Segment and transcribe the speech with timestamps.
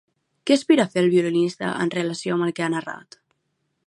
[0.49, 3.19] Què aspira a fer el violinista en relació amb el que ha narrat?